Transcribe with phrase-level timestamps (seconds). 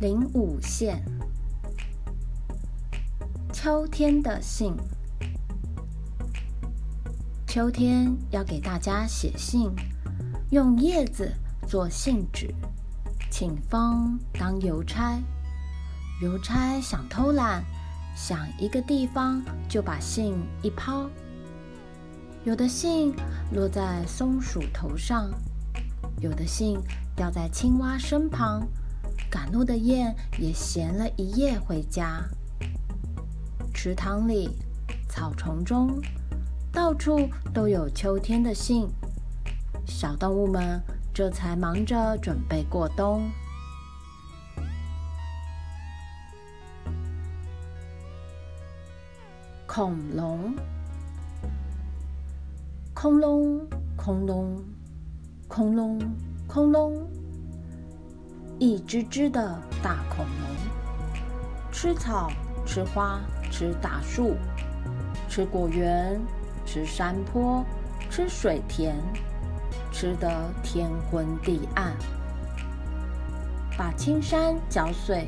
[0.00, 1.04] 零五线，
[3.52, 4.74] 秋天的信。
[7.46, 9.70] 秋天要给大家写信，
[10.52, 11.30] 用叶子
[11.68, 12.54] 做信纸，
[13.30, 15.20] 请风当邮差。
[16.22, 17.62] 邮差想偷懒，
[18.16, 21.10] 想一个地方就把信一抛。
[22.44, 23.14] 有的信
[23.52, 25.28] 落在松鼠头上，
[26.20, 26.80] 有的信
[27.14, 28.66] 掉在青蛙身旁。
[29.28, 32.22] 赶路的雁也衔了一夜回家。
[33.74, 34.50] 池塘里、
[35.08, 36.00] 草丛中，
[36.72, 38.88] 到处都有秋天的信。
[39.86, 40.80] 小动物们
[41.12, 43.28] 这才忙着准备过冬。
[49.66, 50.54] 恐龙，
[52.92, 53.66] 恐龙，
[53.96, 54.62] 恐龙，
[55.48, 55.98] 恐龙，
[56.46, 57.19] 恐龙。
[58.60, 62.30] 一只只的大恐龙，吃草、
[62.66, 63.18] 吃花、
[63.50, 64.36] 吃大树，
[65.30, 66.20] 吃果园、
[66.66, 67.64] 吃山坡、
[68.10, 68.94] 吃水田，
[69.90, 70.30] 吃得
[70.62, 71.96] 天昏地暗，
[73.78, 75.26] 把青山搅碎，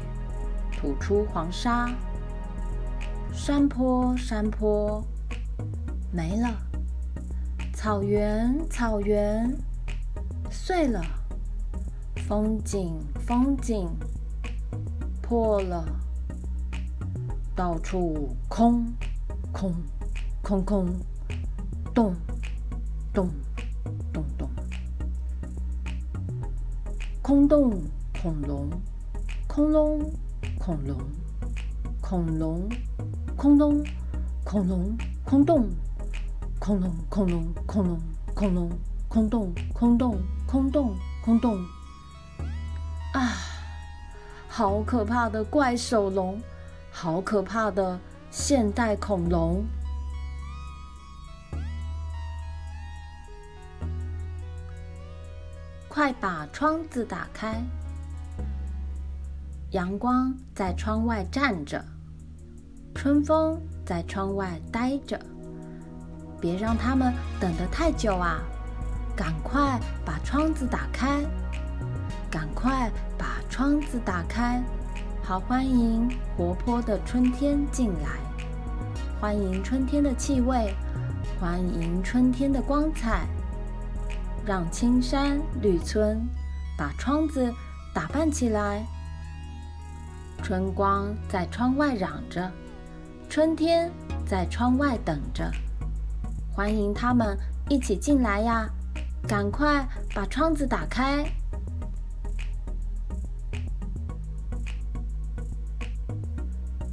[0.77, 1.91] 吐出黄沙，
[3.33, 5.03] 山坡山坡
[6.13, 6.51] 没了，
[7.73, 9.57] 草原草原
[10.51, 11.03] 碎了。
[12.29, 13.89] 风景，风景
[15.21, 15.85] 破了，
[17.55, 18.87] 到处空，
[19.53, 19.75] 空，
[20.41, 20.87] 空空，
[21.93, 22.15] 洞，
[23.13, 23.29] 洞，
[24.13, 24.49] 洞洞，
[27.21, 27.83] 空洞
[28.23, 28.71] 恐龙，
[29.49, 30.01] 恐龙，
[30.59, 30.99] 恐龙，
[32.01, 32.69] 恐龙，
[33.37, 33.85] 恐龙，
[34.45, 35.69] 恐龙，空洞，
[36.61, 38.01] 恐龙，恐龙，恐龙，
[38.35, 38.71] 恐龙，
[39.09, 41.59] 空洞，空洞，空洞，空洞。
[43.13, 43.33] 啊，
[44.49, 46.41] 好可怕的怪手龙，
[46.91, 47.99] 好可怕的
[48.31, 49.65] 现代恐龙！
[55.89, 57.63] 快把窗子打开，
[59.73, 61.85] 阳光在窗外站着，
[62.95, 65.21] 春风在窗外待着，
[66.41, 68.41] 别让他们等得太久啊！
[69.15, 71.23] 赶快把窗子打开。
[72.31, 74.63] 赶快把窗子打开，
[75.23, 78.19] 好欢迎活泼的春天进来，
[79.21, 80.75] 欢迎春天的气味，
[81.41, 83.27] 欢迎春天的光彩，
[84.45, 86.21] 让青山绿村
[86.77, 87.53] 把窗子
[87.95, 88.85] 打扮起来。
[90.43, 92.51] 春光在窗外嚷着，
[93.29, 93.91] 春天
[94.27, 95.51] 在窗外等着，
[96.55, 97.39] 欢迎他们
[97.69, 98.69] 一起进来呀！
[99.29, 101.25] 赶快把窗子打开。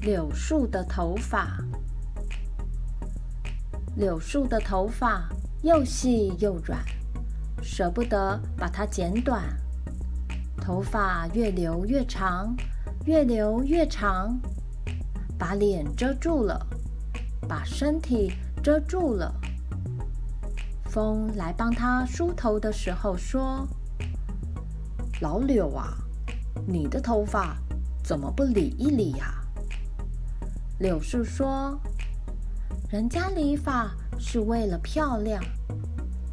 [0.02, 1.58] 柳树的头发，
[3.98, 5.28] 柳树的头发
[5.62, 6.80] 又细又软，
[7.62, 9.44] 舍不得把它剪短。
[10.56, 12.56] 头发越留越长，
[13.06, 14.40] 越留越长，
[15.38, 16.66] 把脸遮住了，
[17.46, 18.32] 把身体
[18.64, 19.34] 遮住了。
[20.86, 23.68] 风来帮它梳头的时候说
[25.20, 25.98] ：“老柳啊，
[26.66, 27.58] 你的头发
[28.02, 29.34] 怎么不理一理呀？”
[30.80, 31.78] 柳树说
[32.90, 35.44] ：“人家理发是为了漂亮，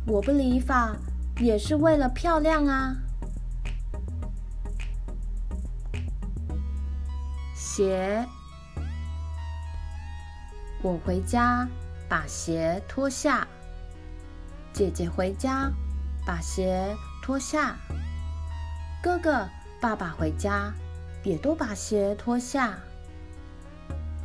[0.07, 0.95] 我不理发
[1.41, 2.95] 也是为了漂亮啊。”
[7.59, 8.25] 鞋，
[10.81, 11.67] 我回家
[12.09, 13.49] 把鞋脱下，
[14.73, 15.73] 姐姐回家
[16.25, 17.77] 把鞋脱下，
[19.03, 19.45] 哥哥、
[19.81, 20.73] 爸爸回家
[21.25, 22.79] 也都把鞋脱下。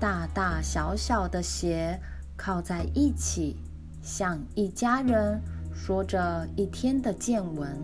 [0.01, 2.01] 大大小小的鞋
[2.35, 3.56] 靠在一起，
[4.01, 5.39] 像一家人
[5.75, 7.80] 说着一天的见闻。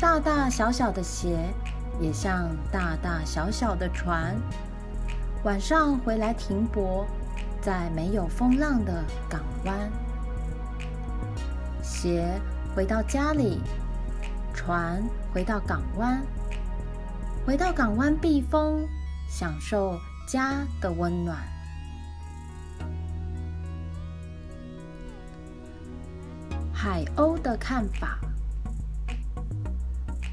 [0.00, 1.36] 大大小小的鞋
[2.00, 4.36] 也像大大小小的船，
[5.42, 7.04] 晚上回来停泊
[7.60, 9.90] 在没有风浪的港湾。
[11.82, 12.40] 鞋
[12.76, 13.60] 回到家里，
[14.54, 15.02] 船
[15.34, 16.22] 回到港湾，
[17.44, 18.86] 回到港湾避风，
[19.28, 19.98] 享受。
[20.30, 21.36] 家的温暖。
[26.72, 28.16] 海鸥的看法。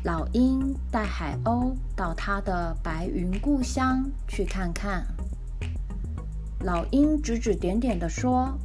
[0.04, 5.04] 老鹰带海鸥到它的白云故乡去看看。
[6.60, 8.56] 老鹰指指点点地说：“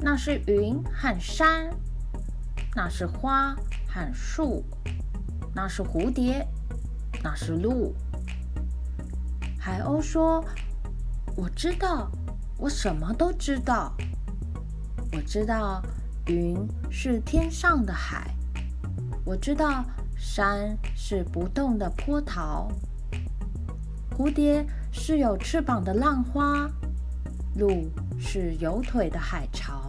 [0.00, 1.68] 那是云和山，
[2.74, 3.54] 那是花
[3.86, 4.64] 和树，
[5.54, 6.48] 那是蝴蝶，
[7.22, 7.94] 那是鹿。
[9.68, 10.42] 海鸥说
[11.36, 12.10] ：“我知道，
[12.56, 13.92] 我什么都知道。
[15.12, 15.82] 我知道
[16.26, 16.56] 云
[16.90, 18.34] 是天上的海，
[19.26, 19.84] 我知道
[20.16, 22.72] 山是不动的波涛，
[24.16, 26.66] 蝴蝶是有翅膀的浪花，
[27.56, 29.87] 鹿是有腿的海潮。”